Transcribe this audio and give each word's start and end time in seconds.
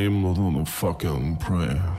The 0.00 0.06
same 0.06 0.24
little 0.24 0.64
fucking 0.64 1.36
prayer. 1.36 1.89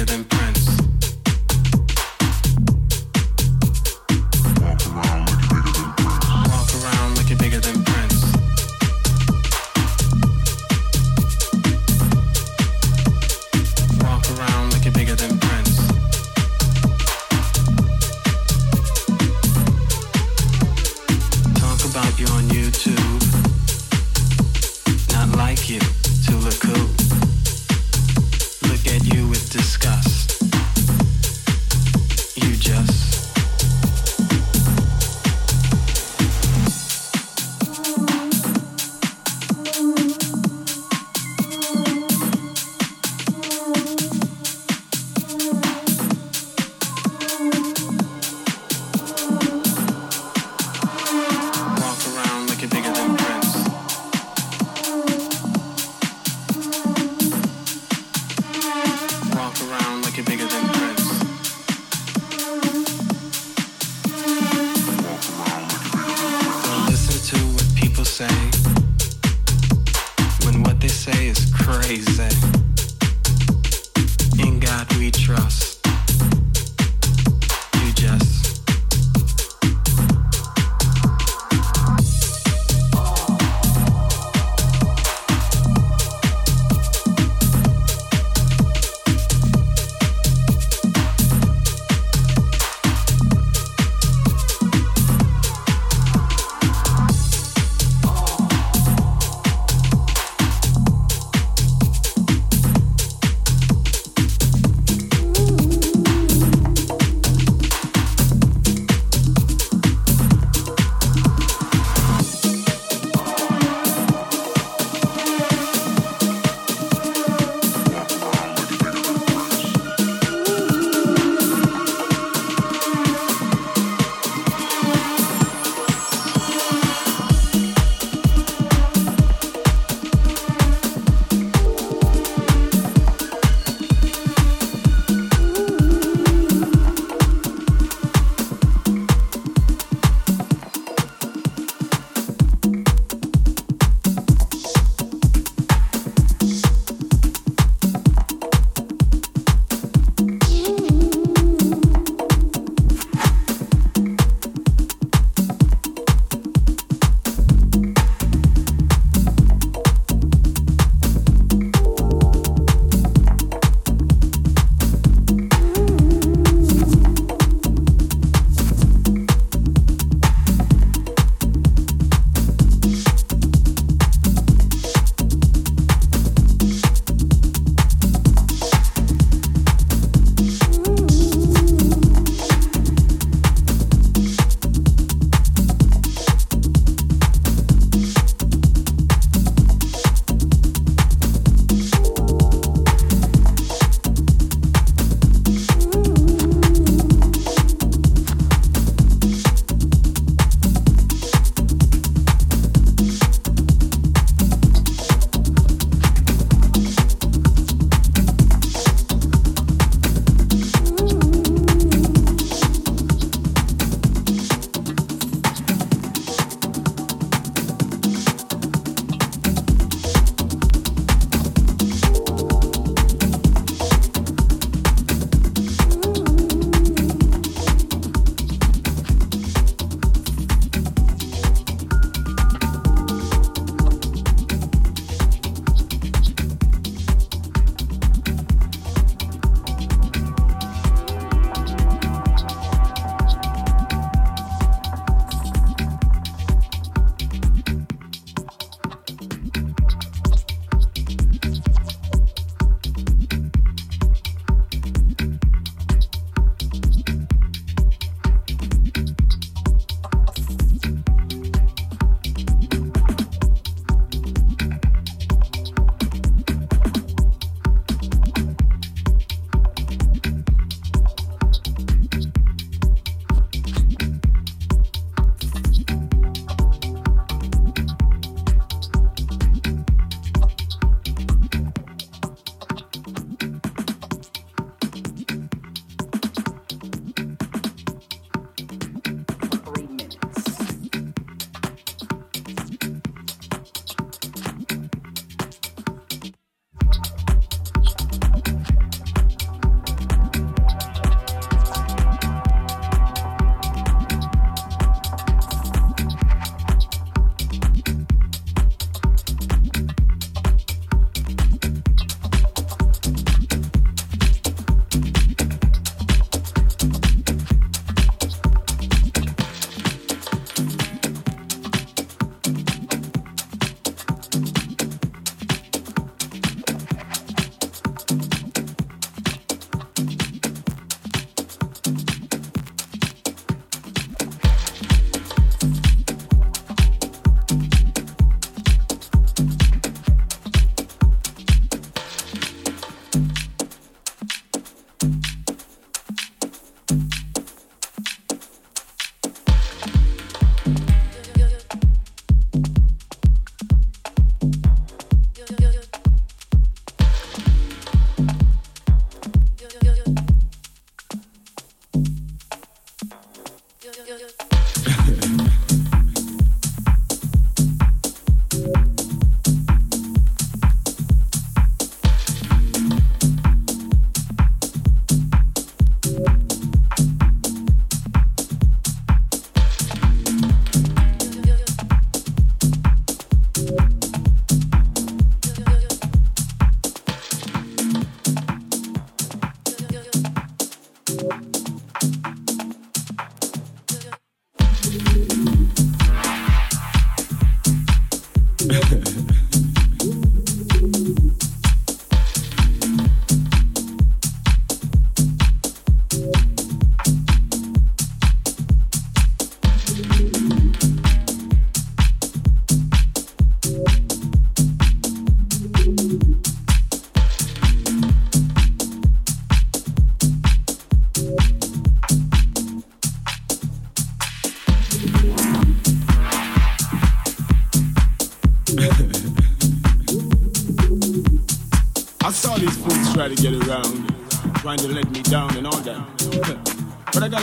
bigger 0.00 0.12
than 0.12 0.24
pride. 0.24 0.49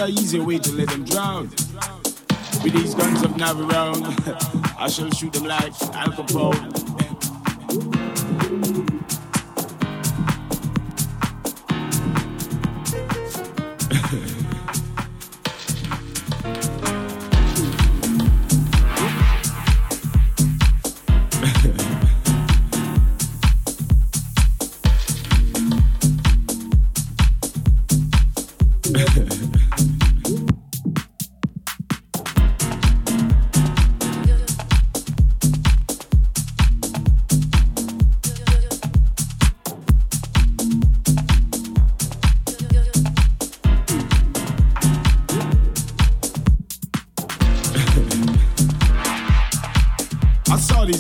Easy 0.10 0.40
way 0.40 0.60
to 0.60 0.72
let 0.74 0.88
them 0.90 1.04
drown. 1.04 1.50
With 2.64 2.74
these 2.74 2.96
guns 2.96 3.22
of 3.24 3.32
Navarone, 3.32 4.76
I 4.80 4.88
shall 4.88 5.12
shoot 5.12 5.34
them 5.34 5.46
like 5.46 5.74
Al 5.94 6.08
Capone. 6.12 6.77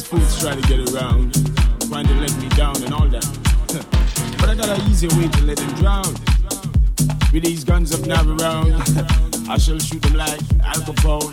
fools 0.07 0.39
try 0.39 0.55
to 0.55 0.61
get 0.69 0.79
around, 0.93 1.33
trying 1.89 2.07
to 2.07 2.13
let 2.15 2.33
me 2.37 2.47
down 2.49 2.81
and 2.81 2.93
all 2.93 3.07
that. 3.09 3.25
but 4.39 4.49
I 4.49 4.55
got 4.55 4.69
an 4.69 4.89
easy 4.89 5.07
way 5.07 5.27
to 5.27 5.41
let 5.43 5.57
them 5.57 5.73
drown. 5.75 6.13
With 7.33 7.43
these 7.43 7.65
guns 7.65 7.93
of 7.93 8.01
Navarone, 8.01 8.71
I 9.49 9.57
shall 9.57 9.79
shoot 9.79 10.01
them 10.01 10.13
like 10.13 10.39
alcohol. 10.63 11.29